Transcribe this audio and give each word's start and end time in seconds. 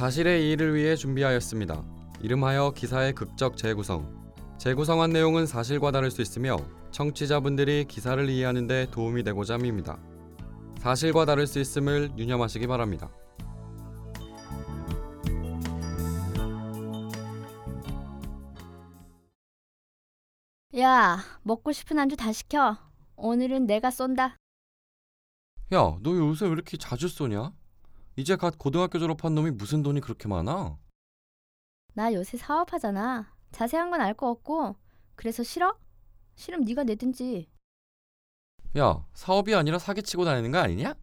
사실의 0.00 0.46
이의를 0.46 0.74
위해 0.74 0.96
준비하였습니다. 0.96 1.84
이름하여 2.22 2.70
기사의 2.74 3.12
극적 3.12 3.58
재구성. 3.58 4.32
재구성한 4.56 5.10
내용은 5.10 5.44
사실과 5.44 5.90
다를 5.90 6.10
수 6.10 6.22
있으며 6.22 6.56
청취자분들이 6.90 7.84
기사를 7.84 8.26
이해하는 8.26 8.66
데 8.66 8.86
도움이 8.90 9.24
되고자 9.24 9.56
합니다. 9.56 9.98
사실과 10.78 11.26
다를 11.26 11.46
수 11.46 11.60
있음을 11.60 12.12
유념하시기 12.16 12.66
바랍니다. 12.66 13.10
야, 20.78 21.18
먹고 21.42 21.72
싶은 21.72 21.98
안주 21.98 22.16
다 22.16 22.32
시켜. 22.32 22.78
오늘은 23.16 23.66
내가 23.66 23.90
쏜다. 23.90 24.38
야, 25.74 25.98
너 26.00 26.16
요새 26.16 26.46
왜 26.46 26.52
이렇게 26.52 26.78
자주 26.78 27.06
쏘냐? 27.06 27.52
이제 28.20 28.36
갓 28.36 28.58
고등학교 28.58 28.98
졸업한 28.98 29.34
놈이 29.34 29.50
무슨 29.52 29.82
돈이 29.82 30.00
그렇게 30.02 30.28
많아? 30.28 30.76
나 31.94 32.12
요새 32.12 32.36
사업하잖아. 32.36 33.34
자세한 33.50 33.90
건 33.90 34.00
알 34.00 34.12
거 34.14 34.28
없고. 34.28 34.76
그래서 35.14 35.42
싫어? 35.42 35.74
싫으면 36.34 36.64
네가 36.66 36.84
내든지. 36.84 37.48
야, 38.78 39.06
사업이 39.14 39.54
아니라 39.54 39.78
사기치고 39.78 40.24
다니는 40.26 40.52
거 40.52 40.58
아니냐? 40.58 40.94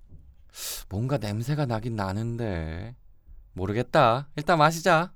뭔가 0.90 1.18
냄새가 1.18 1.66
나긴 1.66 1.96
나는데. 1.96 2.96
모르겠다. 3.54 4.30
일단 4.36 4.60
마시자. 4.60 5.12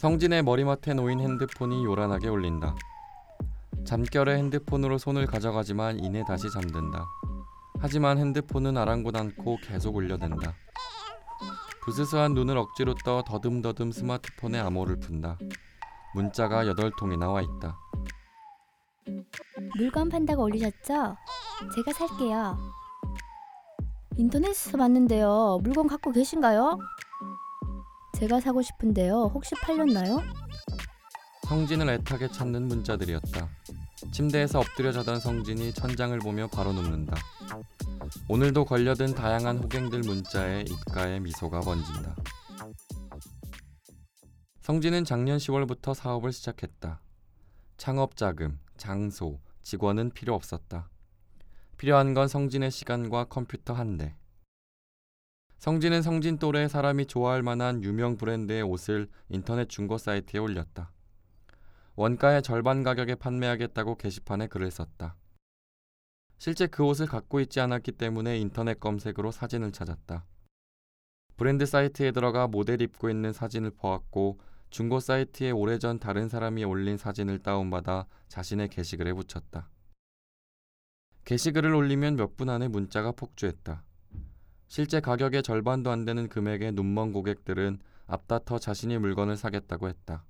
성진의 0.00 0.42
머리맡에 0.42 0.94
놓인 0.94 1.20
핸드폰이 1.20 1.84
요란하게 1.84 2.28
울린다. 2.28 2.74
잠결에 3.88 4.36
핸드폰으로 4.36 4.98
손을 4.98 5.24
가져가지만 5.24 6.04
이내 6.04 6.22
다시 6.22 6.50
잠든다. 6.50 7.08
하지만 7.80 8.18
핸드폰은 8.18 8.76
아랑곳 8.76 9.16
않고 9.16 9.56
계속 9.62 9.96
울려댄다. 9.96 10.54
부스스한 11.80 12.34
눈을 12.34 12.58
억지로 12.58 12.94
떠 13.02 13.22
더듬더듬 13.22 13.90
스마트폰에 13.92 14.58
암호를 14.58 15.00
푼다. 15.00 15.38
문자가 16.14 16.66
여덟 16.66 16.92
통이 16.98 17.16
나와 17.16 17.40
있다. 17.40 17.78
물건 19.78 20.10
판다고 20.10 20.42
올리셨죠? 20.42 21.16
제가 21.74 21.92
살게요. 21.96 22.58
인터넷에서 24.18 24.76
봤는데요. 24.76 25.60
물건 25.62 25.86
갖고 25.86 26.12
계신가요? 26.12 26.76
제가 28.18 28.38
사고 28.40 28.60
싶은데요. 28.60 29.30
혹시 29.32 29.54
팔렸나요? 29.62 30.20
성진을 31.48 31.88
애타게 31.88 32.28
찾는 32.28 32.68
문자들이었다. 32.68 33.57
침대에서 34.10 34.60
엎드려 34.60 34.92
자던 34.92 35.20
성진이 35.20 35.72
천장을 35.72 36.18
보며 36.18 36.48
바로 36.48 36.72
눕는다. 36.72 37.16
오늘도 38.28 38.64
걸려든 38.64 39.14
다양한 39.14 39.58
호갱들 39.58 40.00
문자에 40.00 40.62
입가에 40.62 41.20
미소가 41.20 41.60
번진다. 41.60 42.16
성진은 44.62 45.04
작년 45.04 45.38
10월부터 45.38 45.94
사업을 45.94 46.32
시작했다. 46.32 47.00
창업 47.76 48.16
자금, 48.16 48.58
장소, 48.76 49.40
직원은 49.62 50.10
필요 50.10 50.34
없었다. 50.34 50.90
필요한 51.76 52.12
건 52.12 52.28
성진의 52.28 52.70
시간과 52.70 53.24
컴퓨터 53.24 53.72
한 53.72 53.96
대. 53.96 54.16
성진은 55.58 56.02
성진 56.02 56.38
또래의 56.38 56.68
사람이 56.68 57.06
좋아할 57.06 57.42
만한 57.42 57.82
유명 57.82 58.16
브랜드의 58.16 58.62
옷을 58.62 59.08
인터넷 59.28 59.68
중고 59.68 59.98
사이트에 59.98 60.38
올렸다. 60.38 60.92
원가의 61.98 62.42
절반 62.42 62.84
가격에 62.84 63.16
판매하겠다고 63.16 63.96
게시판에 63.96 64.46
글을 64.46 64.70
썼다. 64.70 65.16
실제 66.36 66.68
그 66.68 66.84
옷을 66.84 67.06
갖고 67.06 67.40
있지 67.40 67.58
않았기 67.58 67.90
때문에 67.90 68.38
인터넷 68.38 68.78
검색으로 68.78 69.32
사진을 69.32 69.72
찾았다. 69.72 70.24
브랜드 71.36 71.66
사이트에 71.66 72.12
들어가 72.12 72.46
모델 72.46 72.80
입고 72.82 73.10
있는 73.10 73.32
사진을 73.32 73.72
보았고 73.72 74.38
중고 74.70 75.00
사이트에 75.00 75.50
오래전 75.50 75.98
다른 75.98 76.28
사람이 76.28 76.62
올린 76.62 76.96
사진을 76.96 77.40
다운받아 77.40 78.06
자신의 78.28 78.68
게시글에 78.68 79.12
붙였다. 79.14 79.68
게시글을 81.24 81.74
올리면 81.74 82.14
몇 82.14 82.36
분 82.36 82.48
안에 82.48 82.68
문자가 82.68 83.10
폭주했다. 83.10 83.82
실제 84.68 85.00
가격의 85.00 85.42
절반도 85.42 85.90
안 85.90 86.04
되는 86.04 86.28
금액의 86.28 86.74
눈먼 86.74 87.12
고객들은 87.12 87.80
앞다퉈 88.06 88.60
자신이 88.60 88.98
물건을 88.98 89.36
사겠다고 89.36 89.88
했다. 89.88 90.27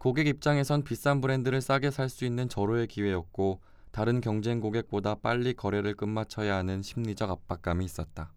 고객 0.00 0.28
입장에선 0.28 0.82
비싼 0.82 1.20
브랜드를 1.20 1.60
싸게 1.60 1.90
살 1.90 2.08
수 2.08 2.24
있는 2.24 2.48
절호의 2.48 2.86
기회였고 2.86 3.60
다른 3.90 4.22
경쟁 4.22 4.58
고객보다 4.58 5.16
빨리 5.16 5.52
거래를 5.52 5.94
끝마쳐야 5.94 6.56
하는 6.56 6.80
심리적 6.80 7.28
압박감이 7.28 7.84
있었다. 7.84 8.32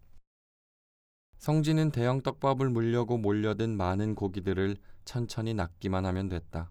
성진은 1.38 1.91
대형 1.91 2.22
떡밥을 2.22 2.69
물려고 2.69 3.18
몰려든 3.18 3.78
많은 3.78 4.13
고기들을 4.13 4.75
천천히 5.06 5.53
낚기만 5.53 6.06
하면 6.06 6.28
됐다. 6.28 6.69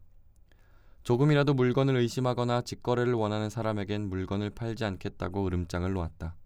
조금이라도 1.05 1.55
물건을 1.55 1.97
의심하거나 1.97 2.61
직거래를 2.61 3.15
원하는 3.15 3.49
사람에겐 3.49 4.11
물건을 4.11 4.51
팔지 4.51 4.85
않겠다고 4.85 5.47
으름장을 5.47 5.91
놓았다. 5.91 6.37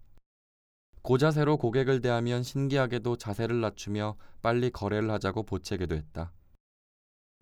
고자세로 1.03 1.57
고객을 1.57 2.01
대하면 2.01 2.45
신기하게도 2.45 3.17
자세를 3.17 3.61
낮추며 3.61 4.17
빨리 4.41 4.71
거래를 4.71 5.11
하자고 5.11 5.43
보채기도 5.43 5.97
했다. 5.97 6.31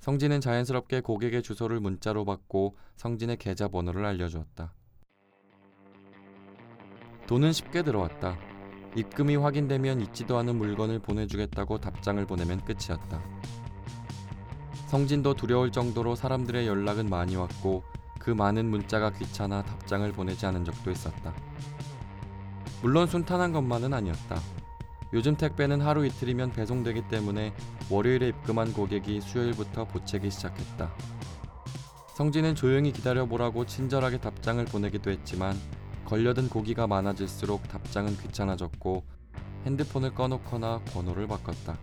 성진은 0.05 0.43
자연스럽게 0.43 1.01
고객의 1.01 1.43
주소를 1.43 1.81
문자로 1.81 2.27
받고 2.27 2.77
성진의 2.97 3.39
계좌번호를 3.39 4.05
알려주었다. 4.05 4.75
돈은 7.27 7.55
쉽게 7.55 7.83
들어왔다. 7.83 8.37
입금이 8.97 9.37
확인되면 9.37 10.03
잊지도 10.03 10.37
않은 10.37 10.57
물건을 10.57 10.99
보내주겠다고 10.99 11.81
답장을 11.81 12.23
보내면 12.27 12.63
끝이었다. 12.67 13.19
성진도 14.89 15.33
두려울 15.33 15.73
정도로 15.73 16.17
사람들의 16.17 16.67
연락은 16.67 17.09
많이 17.09 17.37
왔고 17.37 17.83
그 18.19 18.31
많은 18.31 18.67
문자가 18.67 19.09
귀찮아 19.09 19.63
답장을 19.63 20.13
보내지 20.13 20.45
않은 20.45 20.67
적도 20.67 20.91
있었다. 20.91 21.33
물론 22.83 23.07
순탄한 23.07 23.55
것만은 23.55 23.95
아니었다. 23.95 24.37
요즘 25.13 25.37
택배는 25.37 25.81
하루 25.81 26.05
이틀이면 26.07 26.53
배송되기 26.53 27.09
때문에 27.09 27.53
월요일에 27.91 28.29
입금한 28.29 28.73
고객이 28.73 29.21
수요일부터 29.21 29.85
보채기 29.87 30.31
시작했다. 30.31 30.93
성진은 32.17 32.55
조용히 32.55 32.93
기다려보라고 32.93 33.67
친절하게 33.67 34.19
답장을 34.19 34.65
보내기도 34.67 35.11
했지만 35.11 35.57
걸려든 36.05 36.49
고기가 36.49 36.87
많아질수록 36.87 37.69
답장은 37.69 38.17
귀찮아졌고 38.19 39.05
핸드폰을 39.67 40.15
꺼놓거나 40.15 40.81
번호를 40.87 41.27
바꿨다. 41.27 41.79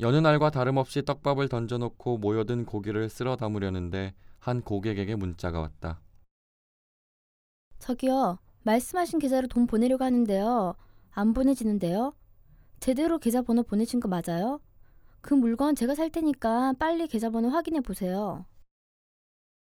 여느 0.00 0.16
날과 0.16 0.50
다름없이 0.50 1.04
떡밥을 1.04 1.48
던져놓고 1.48 2.18
모여든 2.18 2.64
고기를 2.66 3.08
쓸어 3.08 3.36
담으려는데 3.36 4.14
한 4.40 4.60
고객에게 4.60 5.14
문자가 5.14 5.60
왔다. 5.60 6.00
저기요. 7.78 8.38
말씀하신 8.64 9.18
계좌로 9.18 9.46
돈 9.46 9.66
보내려고 9.66 10.04
하는데요. 10.04 10.74
안 11.12 11.34
보내지는데요. 11.34 12.14
제대로 12.80 13.18
계좌번호 13.18 13.62
보내신 13.62 14.00
거 14.00 14.08
맞아요? 14.08 14.60
그 15.20 15.34
물건 15.34 15.74
제가 15.74 15.94
살 15.94 16.10
테니까 16.10 16.74
빨리 16.78 17.06
계좌번호 17.06 17.48
확인해 17.50 17.80
보세요. 17.80 18.46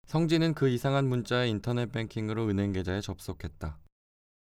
성진은 0.08 0.54
그 0.54 0.68
이상한 0.68 1.08
문자에 1.08 1.48
인터넷 1.50 1.92
뱅킹으로 1.92 2.50
은행 2.50 2.74
계좌에 2.74 3.02
접속했다. 3.02 3.80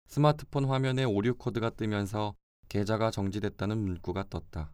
스마트폰 0.08 0.64
화면에 0.64 1.04
오류 1.04 1.34
코드가 1.36 1.70
뜨면서 1.70 2.34
계좌가 2.68 3.10
정지됐다는 3.10 3.78
문구가 3.78 4.24
떴다. 4.30 4.72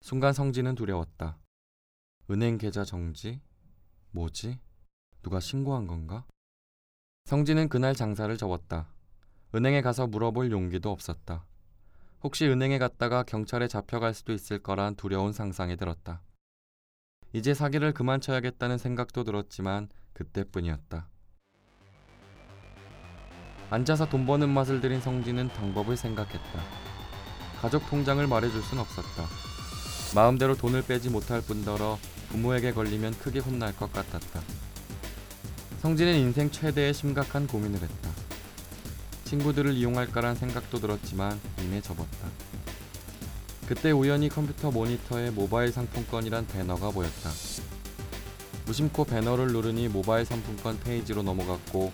순간 0.00 0.32
성진은 0.32 0.74
두려웠다. 0.74 1.38
은행 2.30 2.58
계좌 2.58 2.84
정지? 2.84 3.40
뭐지? 4.10 4.58
누가 5.22 5.38
신고한 5.38 5.86
건가? 5.86 6.26
성진은 7.24 7.68
그날 7.68 7.94
장사를 7.94 8.36
접었다. 8.36 8.88
은행에 9.54 9.82
가서 9.82 10.06
물어볼 10.06 10.50
용기도 10.50 10.90
없었다. 10.90 11.44
혹시 12.22 12.46
은행에 12.46 12.78
갔다가 12.78 13.22
경찰에 13.22 13.68
잡혀갈 13.68 14.14
수도 14.14 14.32
있을 14.32 14.58
거란 14.62 14.94
두려운 14.94 15.32
상상이 15.32 15.76
들었다. 15.76 16.22
이제 17.32 17.54
사기를 17.54 17.92
그만 17.92 18.20
쳐야겠다는 18.20 18.78
생각도 18.78 19.24
들었지만 19.24 19.88
그때뿐이었다. 20.12 21.08
앉아서 23.70 24.08
돈 24.08 24.26
버는 24.26 24.48
맛을 24.48 24.80
들인 24.80 25.00
성진은 25.00 25.48
방법을 25.48 25.96
생각했다. 25.96 26.62
가족 27.60 27.88
통장을 27.88 28.26
말해줄 28.26 28.62
순 28.62 28.80
없었다. 28.80 29.26
마음대로 30.14 30.56
돈을 30.56 30.82
빼지 30.82 31.08
못할 31.08 31.40
뿐더러 31.40 31.98
부모에게 32.30 32.72
걸리면 32.72 33.12
크게 33.18 33.38
혼날 33.38 33.74
것 33.76 33.92
같았다. 33.92 34.40
성진은 35.80 36.14
인생 36.14 36.50
최대의 36.50 36.92
심각한 36.92 37.46
고민을 37.46 37.80
했다. 37.80 38.10
친구들을 39.24 39.72
이용할까란 39.72 40.34
생각도 40.34 40.78
들었지만 40.78 41.40
이내 41.62 41.80
접었다. 41.80 42.28
그때 43.66 43.90
우연히 43.90 44.28
컴퓨터 44.28 44.70
모니터에 44.70 45.30
모바일 45.30 45.72
상품권이란 45.72 46.48
배너가 46.48 46.90
보였다. 46.90 47.30
무심코 48.66 49.06
배너를 49.06 49.46
누르니 49.46 49.88
모바일 49.88 50.26
상품권 50.26 50.78
페이지로 50.80 51.22
넘어갔고 51.22 51.90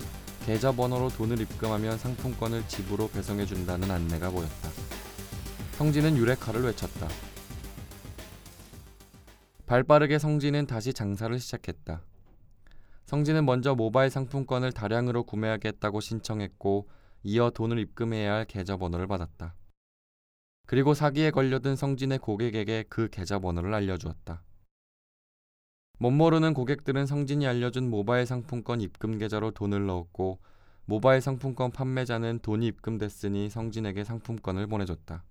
계좌번호로 0.46 1.10
돈을 1.10 1.40
입금하면 1.40 1.96
상품권을 1.96 2.66
집으로 2.66 3.08
배송해 3.10 3.46
준다는 3.46 3.88
안내가 3.88 4.30
보였다. 4.30 4.68
성진은 5.78 6.16
유레카를 6.16 6.64
외쳤다. 6.64 7.08
발빠르게 9.66 10.18
성진은 10.18 10.66
다시 10.66 10.92
장사를 10.92 11.38
시작했다. 11.38 12.00
성진은 13.06 13.44
먼저 13.44 13.76
모바일 13.76 14.10
상품권을 14.10 14.72
다량으로 14.72 15.22
구매하겠다고 15.22 16.00
신청했고 16.00 16.88
이어 17.22 17.50
돈을 17.50 17.78
입금해야 17.78 18.34
할 18.34 18.44
계좌번호를 18.46 19.06
받았다. 19.06 19.54
그리고 20.66 20.92
사기에 20.92 21.30
걸려든 21.30 21.76
성진의 21.76 22.18
고객에게 22.18 22.84
그 22.88 23.08
계좌번호를 23.08 23.72
알려주었다. 23.74 24.42
멋모르는 26.00 26.52
고객들은 26.52 27.06
성진이 27.06 27.46
알려준 27.46 27.88
모바일 27.88 28.26
상품권 28.26 28.80
입금 28.80 29.18
계좌로 29.18 29.52
돈을 29.52 29.86
넣었고 29.86 30.40
모바일 30.84 31.20
상품권 31.20 31.70
판매자는 31.70 32.40
돈이 32.40 32.66
입금됐으니 32.66 33.50
성진에게 33.50 34.02
상품권을 34.02 34.66
보내줬다. 34.66 35.24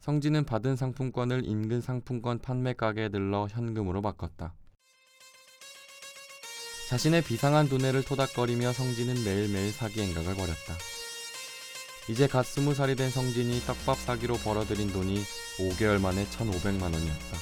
성진은 0.00 0.44
받은 0.44 0.74
상품권을 0.74 1.46
인근 1.46 1.80
상품권 1.80 2.40
판매 2.40 2.72
가게에 2.72 3.10
들러 3.10 3.46
현금으로 3.48 4.02
바꿨다. 4.02 4.54
자신의 6.92 7.22
비상한 7.22 7.70
두뇌를 7.70 8.02
토닥거리며 8.02 8.74
성진은 8.74 9.24
매일매일 9.24 9.72
사기 9.72 10.02
행각을 10.02 10.34
벌였다. 10.34 10.76
이제 12.08 12.26
갓 12.26 12.44
스무 12.44 12.74
살이 12.74 12.96
된 12.96 13.10
성진이 13.10 13.60
떡밥 13.60 13.96
사기로 13.96 14.36
벌어들인 14.36 14.92
돈이 14.92 15.24
5개월 15.56 15.98
만에 16.02 16.26
1,500만 16.26 16.82
원이었다. 16.82 17.38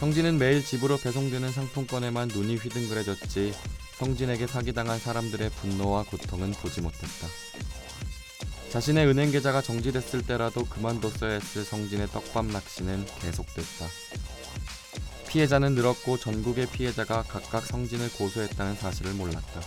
성진은 0.00 0.38
매일 0.38 0.64
집으로 0.64 0.96
배송되는 0.96 1.52
상품권에만 1.52 2.28
눈이 2.28 2.56
휘둥그레졌지 2.56 3.52
성진에게 3.98 4.46
사기당한 4.46 4.98
사람들의 4.98 5.50
분노와 5.50 6.04
고통은 6.04 6.52
보지 6.52 6.80
못했다. 6.80 7.28
자신의 8.70 9.06
은행 9.06 9.30
계좌가 9.30 9.60
정지됐을 9.60 10.22
때라도 10.22 10.64
그만뒀어야 10.64 11.32
했을 11.32 11.62
성진의 11.62 12.06
떡밥 12.06 12.46
낚시는 12.46 13.04
계속됐다. 13.20 13.86
피해자는 15.32 15.74
늘었고 15.74 16.18
전국의 16.18 16.66
피해자가 16.66 17.22
각각 17.22 17.64
성진을 17.64 18.12
고소했다는 18.12 18.74
사실을 18.76 19.14
몰랐다. 19.14 19.62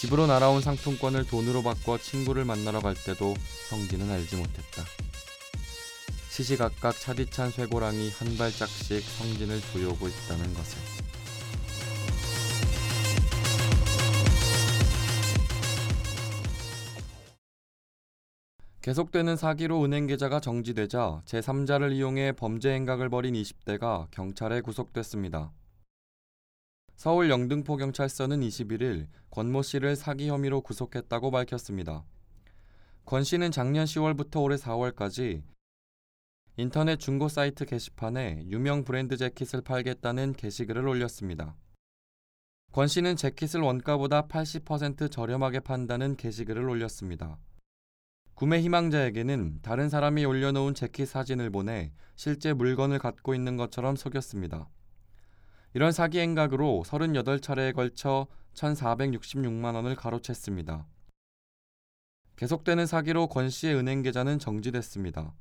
집으로 0.00 0.26
날아온 0.26 0.62
상품권을 0.62 1.26
돈으로 1.26 1.62
바꿔 1.62 1.98
친구를 1.98 2.46
만나러 2.46 2.80
갈 2.80 2.94
때도 2.94 3.34
성진은 3.68 4.10
알지 4.10 4.36
못했다. 4.36 4.84
시시각각 6.30 6.98
차디찬 6.98 7.50
쇠고랑이 7.50 8.10
한 8.10 8.38
발짝씩 8.38 9.04
성진을 9.18 9.60
조여오고 9.72 10.08
있다는 10.08 10.54
것을. 10.54 11.05
계속되는 18.86 19.34
사기로 19.34 19.82
은행 19.82 20.06
계좌가 20.06 20.38
정지되자 20.38 21.22
제3자를 21.24 21.90
이용해 21.90 22.34
범죄 22.36 22.72
행각을 22.72 23.08
벌인 23.08 23.34
20대가 23.34 24.08
경찰에 24.12 24.60
구속됐습니다. 24.60 25.50
서울 26.94 27.28
영등포 27.28 27.78
경찰서는 27.78 28.42
21일 28.42 29.08
권모 29.32 29.62
씨를 29.62 29.96
사기 29.96 30.28
혐의로 30.28 30.60
구속했다고 30.60 31.32
밝혔습니다. 31.32 32.04
권 33.04 33.24
씨는 33.24 33.50
작년 33.50 33.86
10월부터 33.86 34.40
올해 34.40 34.54
4월까지 34.54 35.42
인터넷 36.56 37.00
중고 37.00 37.26
사이트 37.26 37.64
게시판에 37.64 38.44
유명 38.46 38.84
브랜드 38.84 39.16
재킷을 39.16 39.62
팔겠다는 39.62 40.34
게시글을 40.34 40.86
올렸습니다. 40.86 41.56
권 42.70 42.86
씨는 42.86 43.16
재킷을 43.16 43.62
원가보다 43.62 44.28
80% 44.28 45.10
저렴하게 45.10 45.58
판다는 45.58 46.14
게시글을 46.14 46.68
올렸습니다. 46.68 47.36
구매 48.36 48.60
희망자에게는 48.60 49.60
다른 49.62 49.88
사람이 49.88 50.26
올려놓은 50.26 50.74
재킷 50.74 51.06
사진을 51.06 51.48
보내 51.48 51.90
실제 52.16 52.52
물건을 52.52 52.98
갖고 52.98 53.34
있는 53.34 53.56
것처럼 53.56 53.96
속였습니다. 53.96 54.68
이런 55.72 55.90
사기 55.90 56.18
행각으로 56.18 56.82
38차례에 56.86 57.74
걸쳐 57.74 58.26
1,466만 58.52 59.74
원을 59.74 59.96
가로챘습니다. 59.96 60.84
계속되는 62.36 62.84
사기로 62.84 63.28
권 63.28 63.48
씨의 63.48 63.74
은행 63.74 64.02
계좌는 64.02 64.38
정지됐습니다. 64.38 65.32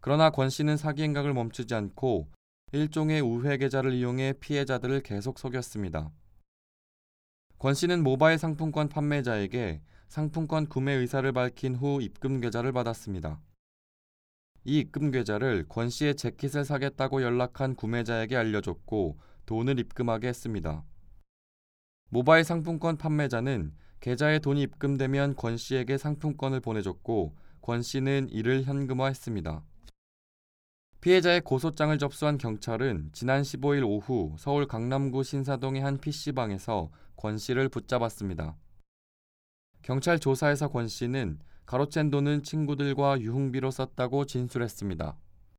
그러나 0.00 0.30
권 0.30 0.48
씨는 0.48 0.78
사기 0.78 1.02
행각을 1.02 1.34
멈추지 1.34 1.74
않고 1.74 2.30
일종의 2.72 3.20
우회 3.20 3.58
계좌를 3.58 3.92
이용해 3.92 4.36
피해자들을 4.40 5.02
계속 5.02 5.38
속였습니다. 5.38 6.10
권 7.58 7.74
씨는 7.74 8.02
모바일 8.02 8.38
상품권 8.38 8.88
판매자에게 8.88 9.82
상품권 10.08 10.66
구매 10.66 10.94
의사를 10.94 11.30
밝힌 11.32 11.74
후 11.76 12.00
입금 12.00 12.40
계좌를 12.40 12.72
받았습니다. 12.72 13.40
이 14.64 14.78
입금 14.78 15.10
계좌를 15.10 15.66
권 15.68 15.90
씨의 15.90 16.16
재킷을 16.16 16.64
사겠다고 16.64 17.22
연락한 17.22 17.74
구매자에게 17.74 18.34
알려줬고 18.34 19.18
돈을 19.44 19.78
입금하게 19.78 20.28
했습니다. 20.28 20.82
모바일 22.08 22.44
상품권 22.44 22.96
판매자는 22.96 23.74
계좌에 24.00 24.38
돈이 24.38 24.62
입금되면 24.62 25.36
권 25.36 25.58
씨에게 25.58 25.98
상품권을 25.98 26.60
보내줬고 26.60 27.36
권 27.60 27.82
씨는 27.82 28.28
이를 28.30 28.64
현금화했습니다. 28.64 29.62
피해자의 31.02 31.42
고소장을 31.42 31.96
접수한 31.98 32.38
경찰은 32.38 33.10
지난 33.12 33.42
15일 33.42 33.86
오후 33.86 34.34
서울 34.38 34.66
강남구 34.66 35.22
신사동의 35.22 35.82
한 35.82 35.98
PC방에서 35.98 36.90
권 37.14 37.36
씨를 37.36 37.68
붙잡았습니다. 37.68 38.56
경찰 39.82 40.18
조사에서 40.18 40.68
권 40.68 40.88
씨는 40.88 41.38
가로챈 41.66 42.10
돈은 42.10 42.42
친구들과 42.42 43.20
유흥비로 43.20 43.70
썼다고 43.70 44.24
진술했습니다. 44.26 45.16